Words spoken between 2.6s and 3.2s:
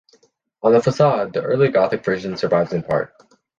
in part.